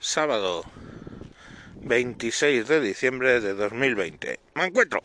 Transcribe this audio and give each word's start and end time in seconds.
sábado 0.00 0.64
26 1.76 2.68
de 2.68 2.80
diciembre 2.80 3.40
de 3.40 3.54
2020. 3.54 4.40
Me 4.54 4.66
encuentro 4.66 5.02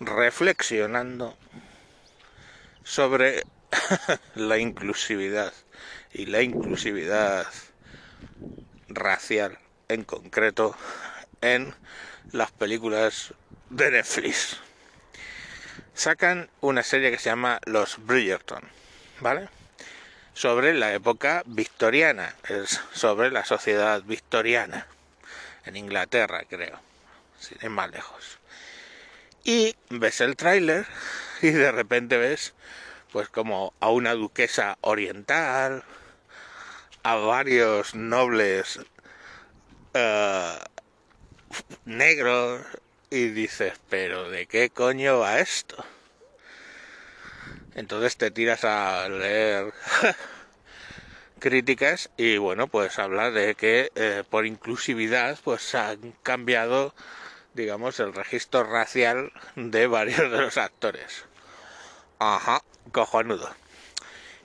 reflexionando 0.00 1.36
sobre 2.82 3.42
la 4.34 4.58
inclusividad 4.58 5.52
y 6.12 6.26
la 6.26 6.42
inclusividad 6.42 7.46
racial 8.88 9.58
en 9.88 10.04
concreto 10.04 10.76
en 11.40 11.74
las 12.32 12.52
películas 12.52 13.34
de 13.70 13.90
Netflix. 13.90 14.58
Sacan 15.94 16.50
una 16.60 16.82
serie 16.82 17.10
que 17.10 17.18
se 17.18 17.30
llama 17.30 17.60
Los 17.66 18.04
Bridgerton, 18.04 18.62
¿vale? 19.20 19.48
Sobre 20.34 20.74
la 20.74 20.92
época 20.92 21.42
victoriana, 21.46 22.34
es 22.48 22.80
sobre 22.92 23.30
la 23.30 23.44
sociedad 23.44 24.02
victoriana, 24.02 24.86
en 25.64 25.76
Inglaterra 25.76 26.42
creo, 26.48 26.78
sin 27.38 27.58
ir 27.62 27.70
más 27.70 27.90
lejos. 27.90 28.38
Y 29.44 29.76
ves 29.90 30.20
el 30.20 30.36
tráiler 30.36 30.86
y 31.40 31.50
de 31.50 31.70
repente 31.70 32.16
ves 32.16 32.52
pues 33.12 33.28
como 33.28 33.72
a 33.78 33.90
una 33.90 34.14
duquesa 34.14 34.76
oriental, 34.80 35.84
a 37.04 37.14
varios 37.14 37.94
nobles 37.94 38.80
uh, 39.94 40.58
negros 41.84 42.62
y 43.10 43.28
dices, 43.28 43.74
pero 43.88 44.30
¿de 44.30 44.46
qué 44.46 44.70
coño 44.70 45.20
va 45.20 45.38
esto? 45.38 45.84
Entonces 47.74 48.16
te 48.16 48.30
tiras 48.30 48.64
a 48.64 49.08
leer 49.08 49.72
críticas 51.38 52.10
y 52.16 52.38
bueno, 52.38 52.68
pues 52.68 52.98
habla 52.98 53.30
de 53.30 53.54
que 53.54 53.90
eh, 53.94 54.22
por 54.28 54.46
inclusividad 54.46 55.38
pues 55.44 55.74
han 55.74 56.12
cambiado 56.22 56.94
digamos 57.54 58.00
el 58.00 58.12
registro 58.12 58.64
racial 58.64 59.32
de 59.56 59.86
varios 59.86 60.30
de 60.30 60.40
los 60.40 60.58
actores. 60.58 61.24
Ajá, 62.18 62.62
cojonudo. 62.92 63.48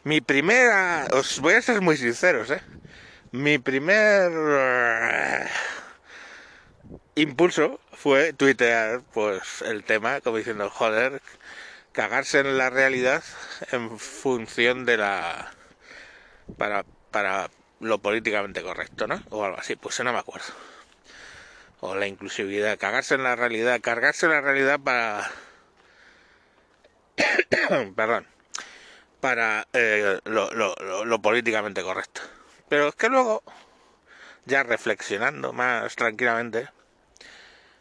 Mi 0.03 0.22
primera, 0.22 1.08
os 1.12 1.40
voy 1.40 1.56
a 1.56 1.62
ser 1.62 1.81
muy 1.81 1.98
sinceros, 1.98 2.50
¿eh? 2.52 2.62
Mi 3.31 3.58
primer 3.58 4.31
eh, 4.31 5.48
impulso 7.16 7.80
fue 7.94 8.34
tuitear 8.34 9.02
pues 9.14 9.62
el 9.62 9.84
tema 9.84 10.22
como 10.22 10.38
diciendo, 10.38 10.70
joder, 10.70 11.22
cagarse 12.00 12.39
en 12.39 12.58
la 12.58 12.69
realidad 12.69 13.22
en 13.73 14.00
función 14.00 14.86
de 14.86 14.95
la 14.95 15.52
para 16.58 16.86
para 17.11 17.50
lo 17.81 18.00
políticamente 18.00 18.61
correcto, 18.61 19.06
¿no? 19.06 19.22
O 19.31 19.44
algo 19.44 19.58
así, 19.58 19.75
pues 19.75 20.00
no 20.00 20.14
me 20.14 20.19
acuerdo. 20.19 20.47
O 21.81 21.95
la 21.95 22.08
inclusividad, 22.08 22.78
cagarse 22.78 23.16
en 23.16 23.23
la 23.23 23.36
realidad, 23.36 23.81
cargarse 23.81 24.28
en 24.28 24.31
la 24.31 24.39
realidad 24.39 24.80
para 24.80 25.30
perdón, 27.97 28.25
para 29.19 29.67
eh, 29.73 30.22
lo, 30.23 30.52
lo, 30.52 31.03
lo, 31.03 31.22
políticamente 31.22 31.84
correcto. 31.84 32.22
Pero 32.69 32.88
es 32.88 32.95
que 32.95 33.09
luego, 33.09 33.44
ya 34.45 34.63
reflexionando 34.63 35.52
más 35.52 35.97
tranquilamente, 35.97 36.69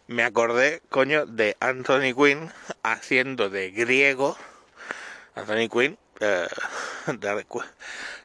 me 0.09 0.25
acordé, 0.25 0.83
coño, 0.89 1.27
de 1.27 1.57
Anthony 1.61 2.15
Quinn 2.17 2.51
haciendo 2.83 3.51
de 3.51 3.71
griego, 3.71 4.37
Anthony 5.35 5.69
Quinn, 5.71 5.99
eh, 6.21 6.49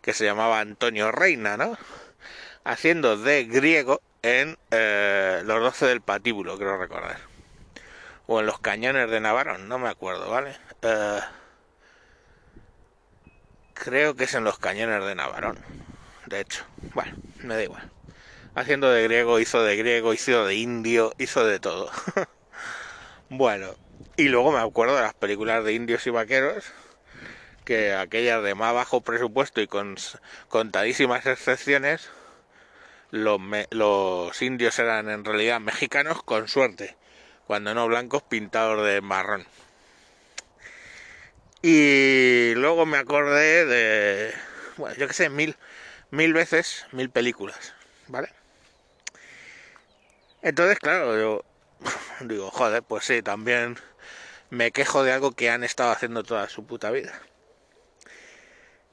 que 0.02 0.14
se 0.14 0.26
llamaba 0.26 0.62
Antonio 0.62 1.12
Reina, 1.12 1.58
¿no? 1.58 1.78
Haciendo 2.64 3.18
de 3.18 3.44
griego 3.44 4.02
en 4.22 4.58
eh, 4.72 5.42
Los 5.44 5.62
Doce 5.62 5.86
del 5.86 6.02
Patíbulo, 6.02 6.58
creo 6.58 6.78
recordar. 6.78 7.18
O 8.28 8.40
en 8.40 8.46
Los 8.46 8.60
Cañones 8.60 9.12
de 9.12 9.20
Navarón, 9.20 9.68
no 9.68 9.78
me 9.78 9.90
acuerdo, 9.90 10.30
¿vale? 10.30 10.56
Eh, 10.82 11.20
creo 13.74 14.16
que 14.16 14.24
es 14.24 14.34
en 14.34 14.46
los 14.46 14.58
cañones 14.58 15.06
de 15.06 15.16
Navarón. 15.16 15.60
De 16.28 16.40
hecho, 16.40 16.64
bueno, 16.94 17.14
me 17.40 17.56
da 17.56 17.64
igual. 17.64 17.92
Haciendo 18.56 18.92
de 18.92 19.04
griego, 19.04 19.40
hizo 19.40 19.64
de 19.64 19.76
griego, 19.76 20.14
hizo 20.14 20.46
de 20.46 20.56
indio, 20.56 21.14
hizo 21.18 21.44
de 21.44 21.60
todo. 21.60 21.90
bueno, 23.30 23.74
y 24.16 24.26
luego 24.26 24.52
me 24.52 24.60
acuerdo 24.60 24.96
de 24.96 25.02
las 25.02 25.16
películas 25.16 25.64
de 25.64 25.74
indios 25.74 26.06
y 26.06 26.12
vaqueros, 26.12 26.66
que 27.66 27.94
aquellas 27.94 28.44
de 28.44 28.54
más 28.54 28.76
bajo 28.76 29.02
presupuesto 29.02 29.60
y 29.60 29.66
con 29.66 29.96
contadísimas 30.50 31.26
excepciones, 31.26 32.12
los, 33.10 33.42
los 33.72 34.42
indios 34.44 34.78
eran 34.78 35.10
en 35.10 35.26
realidad 35.26 35.60
mexicanos 35.60 36.22
con 36.22 36.48
suerte, 36.48 36.96
cuando 37.48 37.74
no 37.74 37.88
blancos 37.88 38.22
pintados 38.22 38.86
de 38.86 39.02
marrón. 39.02 39.48
Y 41.64 42.54
luego 42.56 42.86
me 42.86 42.98
acordé 42.98 43.66
de, 43.66 44.34
bueno, 44.78 44.96
yo 44.96 45.08
qué 45.08 45.14
sé, 45.14 45.30
mil, 45.30 45.56
mil 46.12 46.34
veces, 46.34 46.86
mil 46.92 47.10
películas, 47.10 47.74
¿vale? 48.08 48.30
Entonces, 50.44 50.78
claro, 50.78 51.18
yo 51.20 51.44
digo, 52.28 52.52
joder, 52.52 52.84
pues 52.84 53.06
sí, 53.06 53.24
también 53.24 53.78
me 54.52 54.72
quejo 54.72 55.04
de 55.04 55.12
algo 55.12 55.32
que 55.32 55.50
han 55.50 55.64
estado 55.64 55.92
haciendo 55.92 56.24
toda 56.24 56.48
su 56.50 56.66
puta 56.66 56.92
vida. 56.92 57.20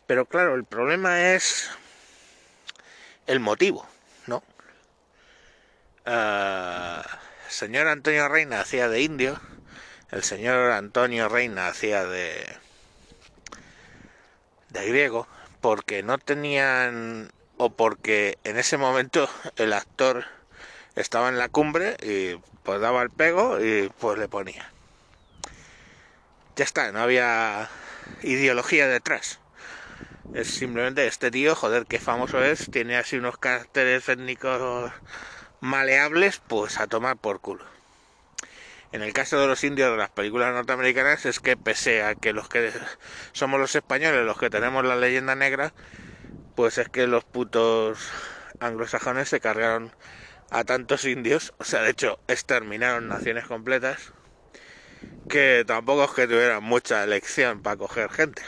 Pero 0.06 0.24
claro, 0.24 0.54
el 0.54 0.64
problema 0.64 1.34
es 1.34 1.70
el 3.26 3.40
motivo, 3.40 3.86
¿no? 4.26 4.42
Uh, 6.06 7.02
señor 7.48 7.86
Antonio 7.86 8.26
Reina 8.28 8.60
hacía 8.60 8.88
de 8.88 9.02
indio 9.02 9.38
el 10.10 10.24
señor 10.24 10.72
Antonio 10.72 11.28
Reina 11.28 11.68
hacía 11.68 12.04
de, 12.04 12.44
de 14.70 14.86
griego, 14.88 15.28
porque 15.60 16.02
no 16.02 16.18
tenían, 16.18 17.30
o 17.56 17.70
porque 17.70 18.36
en 18.42 18.56
ese 18.58 18.76
momento 18.76 19.28
el 19.56 19.72
actor 19.72 20.24
estaba 20.96 21.28
en 21.28 21.38
la 21.38 21.48
cumbre 21.48 21.96
y 22.02 22.36
pues 22.62 22.80
daba 22.80 23.02
el 23.02 23.10
pego 23.10 23.60
y 23.60 23.90
pues 23.98 24.18
le 24.18 24.28
ponía. 24.28 24.70
Ya 26.56 26.64
está, 26.64 26.92
no 26.92 27.00
había 27.00 27.68
ideología 28.22 28.86
detrás. 28.86 29.40
Es 30.34 30.48
simplemente 30.48 31.06
este 31.06 31.30
tío, 31.30 31.54
joder, 31.56 31.86
qué 31.86 31.98
famoso 31.98 32.42
es, 32.42 32.70
tiene 32.70 32.96
así 32.96 33.16
unos 33.16 33.38
caracteres 33.38 34.08
étnicos 34.08 34.92
maleables, 35.60 36.40
pues 36.46 36.78
a 36.78 36.86
tomar 36.86 37.16
por 37.16 37.40
culo. 37.40 37.64
En 38.92 39.02
el 39.02 39.12
caso 39.12 39.40
de 39.40 39.46
los 39.46 39.62
indios 39.62 39.90
de 39.90 39.96
las 39.96 40.10
películas 40.10 40.52
norteamericanas 40.52 41.24
es 41.24 41.38
que 41.38 41.56
pese 41.56 42.02
a 42.02 42.14
que 42.16 42.32
los 42.32 42.48
que 42.48 42.72
somos 43.32 43.60
los 43.60 43.74
españoles 43.76 44.26
los 44.26 44.38
que 44.38 44.50
tenemos 44.50 44.84
la 44.84 44.96
leyenda 44.96 45.36
negra, 45.36 45.72
pues 46.56 46.78
es 46.78 46.88
que 46.88 47.06
los 47.06 47.24
putos 47.24 47.98
anglosajones 48.58 49.28
se 49.28 49.40
cargaron 49.40 49.92
a 50.50 50.64
tantos 50.64 51.04
indios, 51.04 51.54
o 51.58 51.64
sea, 51.64 51.82
de 51.82 51.90
hecho 51.90 52.18
exterminaron 52.28 53.08
naciones 53.08 53.46
completas, 53.46 54.12
que 55.28 55.64
tampoco 55.66 56.04
es 56.04 56.10
que 56.10 56.26
tuvieran 56.26 56.62
mucha 56.62 57.04
elección 57.04 57.62
para 57.62 57.76
coger 57.76 58.10
gente. 58.10 58.42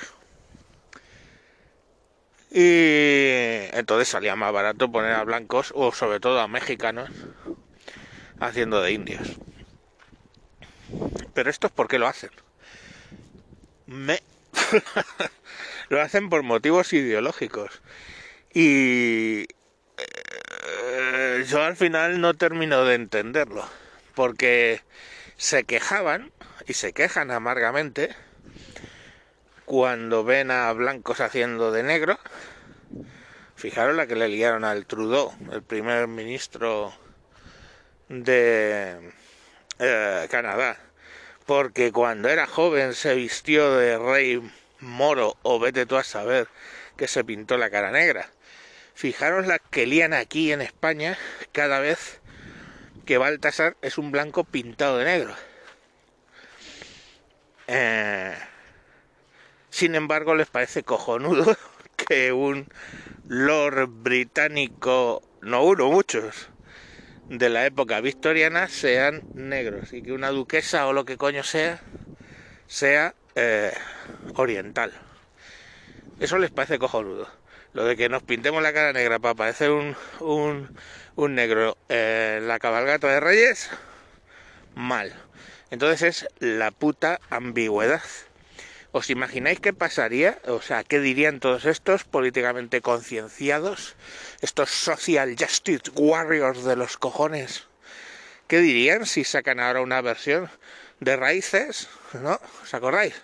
Y 2.51 3.71
entonces 3.73 4.09
salía 4.09 4.37
más 4.37 4.53
barato 4.53 4.91
poner 4.93 5.13
a 5.13 5.25
blancos 5.25 5.73
o 5.75 5.93
sobre 5.93 6.21
todo 6.21 6.41
a 6.41 6.49
mexicanos 6.49 7.09
haciendo 8.41 8.83
de 8.83 8.93
indios. 8.93 9.39
Pero 11.33 11.49
esto 11.49 11.69
es 11.69 11.73
por 11.73 11.89
qué 11.89 11.99
lo 11.99 12.09
hacen. 12.09 12.31
Me... 13.87 14.23
lo 15.89 16.03
hacen 16.03 16.29
por 16.29 16.43
motivos 16.43 16.93
ideológicos. 16.93 17.81
Y 18.53 19.47
yo 21.49 21.63
al 21.63 21.77
final 21.77 22.21
no 22.21 22.35
termino 22.35 22.85
de 22.85 22.95
entenderlo. 22.95 23.69
Porque 24.15 24.83
se 25.37 25.65
quejaban 25.65 26.33
y 26.67 26.75
se 26.75 26.93
quejan 26.93 27.31
amargamente 27.31 28.15
cuando 29.65 30.25
ven 30.25 30.51
a 30.51 30.73
blancos 30.73 31.21
haciendo 31.21 31.73
de 31.73 31.83
negro. 31.83 32.19
Fijaros 33.57 33.95
la 33.97 34.07
que 34.07 34.17
le 34.17 34.29
liaron 34.29 34.65
al 34.65 34.87
Trudeau, 34.87 35.33
el 35.53 35.63
primer 35.63 36.09
ministro 36.09 36.93
de 38.09 39.13
eh, 39.79 40.27
Canadá, 40.31 40.77
porque 41.47 41.93
cuando 41.93 42.29
era 42.29 42.47
joven 42.47 42.95
se 42.95 43.15
vistió 43.15 43.77
de 43.77 43.99
rey 43.99 44.43
moro 44.81 45.37
o 45.43 45.59
vete 45.59 45.87
tú 45.87 45.97
a 45.97 46.05
saber 46.05 46.49
que 46.97 47.09
se 47.09 47.25
pintó 47.25 47.57
la 47.57 47.71
cara 47.71 47.91
negra. 47.91 48.29
Fijaros 48.95 49.47
la 49.47 49.59
que 49.59 49.87
lían 49.87 50.13
aquí 50.13 50.53
en 50.53 50.61
España 50.61 51.19
cada 51.53 51.81
vez 51.81 52.21
que 53.05 53.19
Baltasar 53.19 53.77
es 53.83 53.99
un 53.99 54.13
blanco 54.13 54.45
pintado 54.45 54.99
de 54.99 55.05
negro. 55.05 55.35
Eh, 57.67 58.37
sin 59.71 59.95
embargo, 59.95 60.35
les 60.35 60.49
parece 60.49 60.83
cojonudo 60.83 61.57
que 61.97 62.33
un 62.33 62.69
lord 63.27 63.89
británico 63.89 65.23
no 65.41 65.65
uno, 65.65 65.89
muchos, 65.89 66.49
de 67.29 67.49
la 67.49 67.65
época 67.65 68.01
victoriana 68.01 68.69
sean 68.69 69.23
negros 69.35 69.93
y 69.93 70.03
que 70.03 70.13
una 70.13 70.31
duquesa 70.31 70.87
o 70.87 70.93
lo 70.93 71.05
que 71.05 71.17
coño 71.17 71.43
sea 71.43 71.81
sea 72.67 73.15
eh, 73.35 73.73
oriental. 74.35 74.93
Eso 76.21 76.39
les 76.39 76.51
parece 76.51 76.79
cojonudo. 76.79 77.29
Lo 77.73 77.85
de 77.87 77.97
que 77.97 78.09
nos 78.09 78.23
pintemos 78.23 78.63
la 78.63 78.73
cara 78.73 78.93
negra 78.93 79.19
para 79.19 79.35
parecer 79.35 79.71
un, 79.71 79.97
un, 80.21 80.77
un 81.17 81.35
negro 81.35 81.77
la 81.89 82.59
cabalgata 82.59 83.09
de 83.09 83.21
Reyes, 83.21 83.71
mal. 84.75 85.15
Entonces 85.71 86.03
es 86.03 86.29
la 86.39 86.71
puta 86.71 87.19
ambigüedad. 87.31 88.03
¿Os 88.95 89.09
imagináis 89.09 89.59
qué 89.59 89.73
pasaría? 89.73 90.39
O 90.47 90.61
sea, 90.61 90.85
¿qué 90.85 91.01
dirían 91.01 91.41
todos 91.41 91.65
estos 91.65 92.05
políticamente 92.05 92.83
concienciados? 92.83 93.97
Estos 94.43 94.69
social 94.69 95.35
justice 95.39 95.91
warriors 95.95 96.65
de 96.65 96.77
los 96.77 96.99
cojones. 96.99 97.69
¿Qué 98.49 98.59
dirían 98.59 99.07
si 99.07 99.25
sacan 99.25 99.61
ahora 99.61 99.81
una 99.81 100.03
versión 100.03 100.51
de 101.01 101.17
raíces? 101.17 101.89
¿No? 102.13 102.39
¿Os 102.63 102.75
acordáis? 102.75 103.15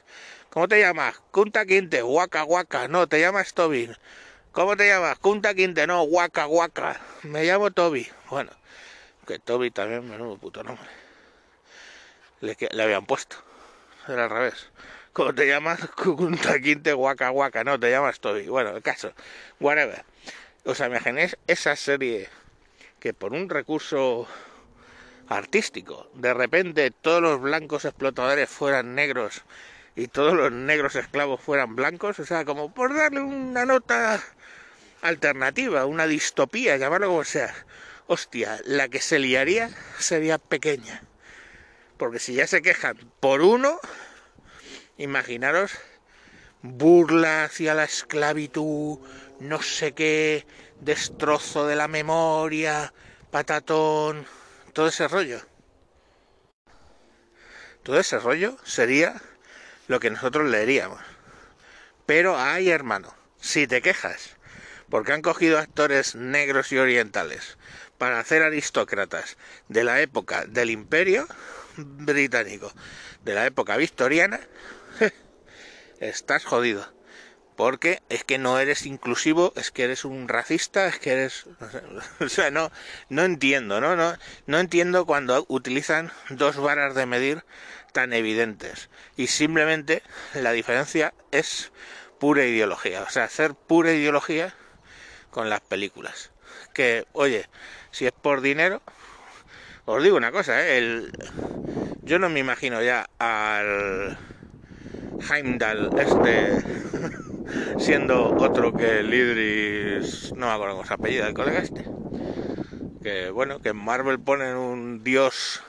¿Cómo 0.49 0.69
te 0.69 0.81
llamas? 0.81 1.21
Kunta 1.33 1.67
Quinte, 1.67 2.03
Waka 2.03 2.45
Waka. 2.45 2.89
No, 2.89 3.07
te 3.07 3.21
llamas 3.21 3.53
Tobin. 3.53 3.95
¿Cómo 4.59 4.77
te 4.77 4.89
llamas? 4.89 5.17
Kunta 5.21 5.55
Quinte, 5.55 5.87
no, 5.87 6.03
Waka 6.03 6.49
Waka. 6.49 7.01
Me 7.23 7.45
llamo 7.45 7.71
Toby. 7.71 8.09
Bueno, 8.29 8.51
que 9.25 9.39
Toby 9.39 9.71
también, 9.71 10.11
menudo 10.11 10.37
puto 10.37 10.65
nombre. 10.65 10.85
Le, 12.41 12.57
le 12.73 12.83
habían 12.83 13.07
puesto. 13.07 13.37
Era 14.09 14.25
al 14.25 14.31
revés. 14.31 14.69
¿Cómo 15.13 15.33
te 15.33 15.47
llamas? 15.47 15.79
Kunta 15.97 16.59
Quinte, 16.59 16.93
Waka 16.93 17.31
Waka. 17.31 17.63
No, 17.63 17.79
te 17.79 17.89
llamas 17.89 18.19
Toby. 18.19 18.49
Bueno, 18.49 18.71
el 18.71 18.83
caso. 18.83 19.13
Whatever. 19.61 20.05
¿Os 20.65 20.81
imagináis 20.81 21.37
esa 21.47 21.77
serie 21.77 22.29
que 22.99 23.15
por 23.15 23.35
un 23.35 23.49
recurso 23.49 24.27
artístico, 25.29 26.11
de 26.15 26.35
repente 26.35 26.91
todos 26.91 27.23
los 27.23 27.41
blancos 27.41 27.85
explotadores 27.85 28.51
fueran 28.51 28.97
negros 28.97 29.45
y 29.95 30.09
todos 30.09 30.35
los 30.35 30.51
negros 30.51 30.97
esclavos 30.97 31.41
fueran 31.41 31.77
blancos, 31.77 32.19
o 32.19 32.27
sea, 32.27 32.45
como 32.45 32.75
por 32.75 32.93
darle 32.93 33.21
una 33.21 33.65
nota 33.65 34.21
alternativa, 35.03 35.87
una 35.87 36.07
distopía, 36.07 36.77
llamarlo 36.77 37.09
como 37.09 37.25
sea. 37.25 37.55
Hostia, 38.07 38.61
la 38.65 38.89
que 38.89 39.01
se 39.01 39.19
liaría 39.19 39.71
sería 39.99 40.39
pequeña. 40.39 41.03
Porque 41.97 42.19
si 42.19 42.35
ya 42.35 42.47
se 42.47 42.63
quejan 42.63 42.97
por 43.21 43.43
uno, 43.43 43.81
imaginaros 44.97 45.73
burla 46.63 47.45
hacia 47.45 47.75
la 47.75 47.85
esclavitud, 47.85 48.99
no 49.41 49.63
sé 49.63 49.93
qué, 49.93 50.47
destrozo 50.81 51.67
de 51.67 51.77
la 51.77 51.89
memoria, 51.89 52.93
patatón, 53.31 54.27
todo 54.73 54.89
ese 54.89 55.09
rollo. 55.09 55.41
Todo 57.83 58.01
ese 58.01 58.19
rollo 58.19 58.57
sería 58.65 59.21
lo 59.87 60.01
que 60.01 60.11
nosotros 60.11 60.49
leeríamos. 60.49 61.01
Pero 62.07 62.39
ay, 62.39 62.71
hermano, 62.71 63.15
si 63.41 63.67
te 63.67 63.83
quejas 63.83 64.38
porque 64.91 65.13
han 65.13 65.23
cogido 65.23 65.59
actores 65.59 66.15
negros 66.15 66.73
y 66.73 66.79
orientales 66.79 67.59
para 67.99 68.21
hacer 68.21 68.43
aristócratas 68.43 69.37
de 69.69 69.85
la 69.85 70.01
época 70.01 70.45
del 70.47 70.71
imperio 70.71 71.27
británico, 71.77 72.73
de 73.25 73.35
la 73.35 73.47
época 73.47 73.77
victoriana, 73.77 74.41
estás 76.01 76.45
jodido. 76.45 76.97
Porque 77.57 78.03
es 78.09 78.23
que 78.23 78.39
no 78.39 78.61
eres 78.61 78.87
inclusivo, 78.87 79.53
es 79.57 79.73
que 79.73 79.83
eres 79.83 80.05
un 80.05 80.29
racista, 80.29 80.87
es 80.87 81.01
que 81.01 81.11
eres... 81.11 81.47
O 82.21 82.29
sea, 82.29 82.53
no, 82.53 82.71
no 83.09 83.25
entiendo, 83.25 83.81
¿no? 83.81 83.97
No, 83.97 84.17
no 84.47 84.61
entiendo 84.61 85.07
cuando 85.07 85.45
utilizan 85.49 86.13
dos 86.31 86.57
varas 86.57 86.95
de 86.95 87.07
medir 87.07 87.45
tan 87.93 88.13
evidentes. 88.13 88.91
Y 89.17 89.27
simplemente 89.27 90.05
la 90.35 90.53
diferencia 90.53 91.15
es 91.33 91.73
pura 92.21 92.45
ideología. 92.45 93.03
O 93.03 93.11
sea, 93.11 93.25
hacer 93.25 93.55
pura 93.55 93.93
ideología 93.93 94.55
con 95.31 95.51
las 95.51 95.61
películas. 95.61 96.31
Que, 96.75 97.07
oye, 97.13 97.47
si 97.91 98.07
es 98.07 98.13
por 98.13 98.41
dinero, 98.41 98.83
os 99.85 100.03
digo 100.03 100.17
una 100.17 100.33
cosa, 100.33 100.67
¿eh? 100.67 100.79
El, 100.79 101.13
yo 102.03 102.19
no 102.19 102.29
me 102.29 102.41
imagino 102.41 102.83
ya 102.83 103.09
al 103.19 104.19
Heimdall 105.31 105.91
este 105.99 106.59
siendo 107.79 108.35
otro 108.37 108.73
que 108.73 109.01
el 109.01 109.13
Idris, 109.13 110.33
no 110.35 110.47
me 110.47 110.53
acuerdo 110.53 110.75
cómo 110.77 110.87
se 110.87 110.95
apellida 110.95 111.29
el 111.29 111.35
colega 111.35 111.61
este. 111.61 111.85
Que 113.03 113.31
bueno, 113.31 113.61
que 113.61 113.71
en 113.71 113.77
Marvel 113.77 114.21
ponen 114.21 114.57
un 114.57 115.05
dios 115.05 115.63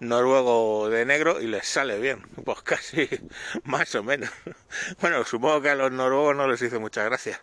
noruego 0.00 0.88
de 0.88 1.04
negro 1.04 1.40
y 1.40 1.46
les 1.46 1.66
sale 1.66 1.98
bien, 1.98 2.22
pues 2.44 2.62
casi 2.62 3.08
más 3.64 3.94
o 3.94 4.02
menos. 4.02 4.30
Bueno, 5.00 5.24
supongo 5.24 5.62
que 5.62 5.70
a 5.70 5.74
los 5.74 5.92
noruegos 5.92 6.34
no 6.36 6.48
les 6.48 6.60
hizo 6.62 6.80
mucha 6.80 7.04
gracia 7.04 7.40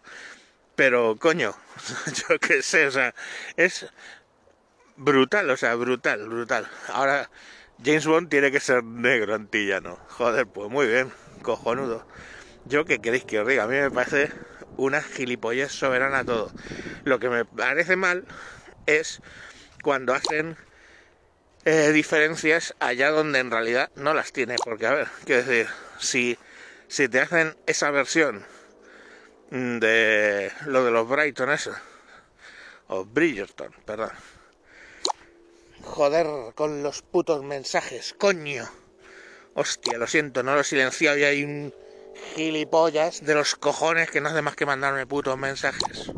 pero 0.75 1.17
coño, 1.17 1.55
yo 2.29 2.39
qué 2.39 2.61
sé, 2.61 2.87
o 2.87 2.91
sea, 2.91 3.13
es 3.57 3.87
brutal, 4.95 5.49
o 5.49 5.57
sea, 5.57 5.75
brutal, 5.75 6.27
brutal. 6.29 6.67
Ahora, 6.87 7.29
James 7.83 8.05
Bond 8.05 8.29
tiene 8.29 8.51
que 8.51 8.59
ser 8.59 8.83
negro 8.83 9.35
antillano. 9.35 9.97
Joder, 10.09 10.47
pues 10.47 10.69
muy 10.69 10.87
bien, 10.87 11.11
cojonudo. 11.41 12.05
Yo 12.65 12.85
qué 12.85 12.99
queréis 12.99 13.25
que 13.25 13.39
os 13.39 13.47
diga, 13.47 13.63
a 13.63 13.67
mí 13.67 13.75
me 13.75 13.89
parece 13.89 14.31
una 14.77 15.01
gilipollez 15.01 15.71
soberana 15.71 16.23
todo. 16.23 16.51
Lo 17.03 17.19
que 17.19 17.29
me 17.29 17.45
parece 17.45 17.95
mal 17.95 18.25
es 18.85 19.21
cuando 19.83 20.13
hacen 20.13 20.57
eh, 21.65 21.91
diferencias 21.91 22.75
allá 22.79 23.09
donde 23.09 23.39
en 23.39 23.49
realidad 23.49 23.89
no 23.95 24.13
las 24.13 24.31
tiene. 24.31 24.55
Porque, 24.63 24.85
a 24.85 24.93
ver, 24.93 25.07
quiero 25.25 25.43
decir, 25.43 25.67
si, 25.97 26.37
si 26.87 27.09
te 27.09 27.19
hacen 27.19 27.55
esa 27.65 27.89
versión 27.89 28.45
de 29.51 30.51
lo 30.65 30.83
de 30.83 30.91
los 30.91 31.07
Brighton 31.07 31.51
eso 31.51 31.71
o 32.87 33.05
Bridgerton, 33.05 33.71
perdón. 33.85 34.11
Joder 35.83 36.53
con 36.55 36.83
los 36.83 37.01
putos 37.01 37.43
mensajes, 37.43 38.13
coño. 38.17 38.65
Hostia, 39.53 39.97
lo 39.97 40.07
siento, 40.07 40.43
no 40.43 40.53
lo 40.53 40.61
he 40.61 40.63
silenciado 40.63 41.17
y 41.17 41.23
hay 41.23 41.43
un 41.43 41.73
gilipollas 42.35 43.25
de 43.25 43.33
los 43.33 43.55
cojones 43.55 44.11
que 44.11 44.21
no 44.21 44.29
hace 44.29 44.41
más 44.41 44.55
que 44.55 44.65
mandarme 44.65 45.07
putos 45.07 45.37
mensajes. 45.37 46.11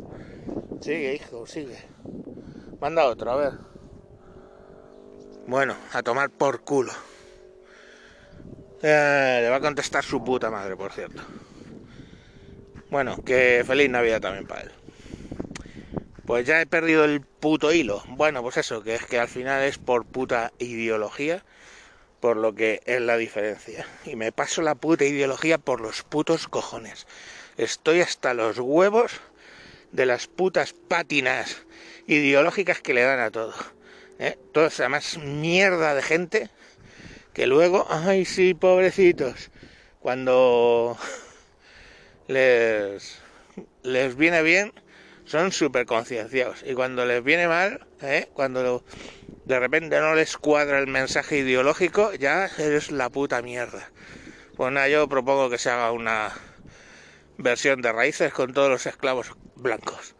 Sigue, 0.81 1.15
hijo, 1.15 1.45
sigue. 1.45 1.79
Manda 2.79 3.05
otro, 3.05 3.31
a 3.31 3.35
ver. 3.35 3.53
Bueno, 5.47 5.75
a 5.93 6.03
tomar 6.03 6.29
por 6.29 6.61
culo. 6.61 6.91
Eh, 8.81 9.39
le 9.41 9.49
va 9.49 9.57
a 9.57 9.61
contestar 9.61 10.03
su 10.03 10.23
puta 10.23 10.49
madre, 10.49 10.75
por 10.75 10.91
cierto. 10.91 11.21
Bueno, 12.93 13.17
que 13.25 13.63
feliz 13.65 13.89
Navidad 13.89 14.21
también 14.21 14.45
para 14.45 14.61
él. 14.61 14.71
Pues 16.27 16.45
ya 16.45 16.61
he 16.61 16.67
perdido 16.67 17.05
el 17.05 17.21
puto 17.21 17.73
hilo. 17.73 18.03
Bueno, 18.09 18.43
pues 18.43 18.57
eso, 18.57 18.83
que 18.83 18.93
es 18.93 19.03
que 19.07 19.17
al 19.17 19.27
final 19.27 19.63
es 19.63 19.79
por 19.79 20.05
puta 20.05 20.53
ideología, 20.59 21.43
por 22.19 22.37
lo 22.37 22.53
que 22.53 22.83
es 22.85 23.01
la 23.01 23.17
diferencia. 23.17 23.87
Y 24.05 24.15
me 24.15 24.31
paso 24.31 24.61
la 24.61 24.75
puta 24.75 25.05
ideología 25.05 25.57
por 25.57 25.81
los 25.81 26.03
putos 26.03 26.47
cojones. 26.47 27.07
Estoy 27.57 28.01
hasta 28.01 28.35
los 28.35 28.59
huevos 28.59 29.13
de 29.91 30.05
las 30.05 30.27
putas 30.27 30.73
pátinas 30.73 31.65
ideológicas 32.05 32.79
que 32.79 32.93
le 32.93 33.01
dan 33.01 33.21
a 33.21 33.31
todo. 33.31 33.55
¿eh? 34.19 34.37
Toda 34.51 34.67
esa 34.67 34.87
más 34.87 35.17
mierda 35.17 35.95
de 35.95 36.03
gente 36.03 36.51
que 37.33 37.47
luego, 37.47 37.87
ay 37.89 38.25
sí, 38.25 38.53
pobrecitos, 38.53 39.49
cuando 39.99 40.95
les, 42.27 43.19
les 43.83 44.15
viene 44.15 44.41
bien, 44.41 44.73
son 45.25 45.51
súper 45.51 45.85
concienciados. 45.85 46.63
Y 46.65 46.73
cuando 46.73 47.05
les 47.05 47.23
viene 47.23 47.47
mal, 47.47 47.85
¿eh? 48.01 48.29
cuando 48.33 48.83
de 49.45 49.59
repente 49.59 49.99
no 49.99 50.15
les 50.15 50.37
cuadra 50.37 50.79
el 50.79 50.87
mensaje 50.87 51.37
ideológico, 51.37 52.13
ya 52.13 52.49
eres 52.57 52.91
la 52.91 53.09
puta 53.09 53.41
mierda. 53.41 53.89
Pues 54.55 54.71
nada, 54.71 54.87
yo 54.87 55.07
propongo 55.07 55.49
que 55.49 55.57
se 55.57 55.69
haga 55.69 55.91
una 55.91 56.31
versión 57.37 57.81
de 57.81 57.91
raíces 57.91 58.33
con 58.33 58.53
todos 58.53 58.69
los 58.69 58.85
esclavos 58.85 59.31
blancos. 59.55 60.15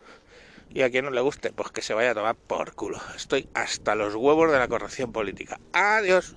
Y 0.70 0.82
a 0.82 0.90
quien 0.90 1.06
no 1.06 1.12
le 1.12 1.22
guste, 1.22 1.52
pues 1.52 1.72
que 1.72 1.84
se 1.84 1.94
vaya 1.94 2.12
a 2.12 2.16
tomar 2.16 2.36
por 2.36 2.74
culo. 2.74 3.00
Estoy 3.16 3.48
hasta 3.54 3.94
los 3.94 4.16
huevos 4.16 4.52
de 4.52 4.58
la 4.58 4.68
corrección 4.68 5.12
política. 5.12 5.60
Adiós. 5.72 6.36